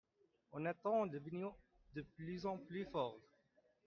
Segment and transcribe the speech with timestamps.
[0.53, 1.53] On entend le biniou
[1.93, 3.19] de plus en plus fort.